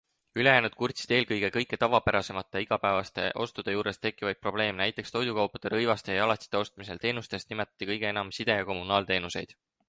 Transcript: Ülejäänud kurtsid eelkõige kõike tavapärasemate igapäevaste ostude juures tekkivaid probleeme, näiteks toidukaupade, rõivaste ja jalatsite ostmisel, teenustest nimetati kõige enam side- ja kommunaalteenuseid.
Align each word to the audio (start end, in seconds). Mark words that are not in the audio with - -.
Ülejäänud 0.41 0.75
kurtsid 0.77 1.11
eelkõige 1.17 1.49
kõike 1.57 1.77
tavapärasemate 1.83 2.61
igapäevaste 2.63 3.25
ostude 3.45 3.75
juures 3.75 4.01
tekkivaid 4.07 4.41
probleeme, 4.47 4.77
näiteks 4.81 5.15
toidukaupade, 5.17 5.73
rõivaste 5.75 6.15
ja 6.17 6.23
jalatsite 6.25 6.61
ostmisel, 6.63 7.03
teenustest 7.05 7.55
nimetati 7.55 7.91
kõige 7.93 8.11
enam 8.15 8.35
side- 8.41 8.59
ja 8.63 8.67
kommunaalteenuseid. 8.73 9.57